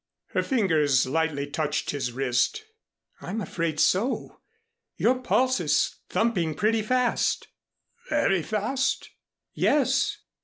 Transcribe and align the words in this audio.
Her 0.29 0.41
fingers 0.41 1.05
lightly 1.05 1.45
touched 1.45 1.91
his 1.91 2.11
wrist. 2.11 2.65
"I'm 3.21 3.39
afraid 3.39 3.79
so. 3.79 4.39
Your 4.97 5.19
pulse 5.21 5.59
is 5.59 5.97
thumping 6.09 6.55
pretty 6.55 6.81
fast." 6.81 7.49
"Very 8.09 8.41
fast?" 8.41 9.11
"Yes." 9.53 10.17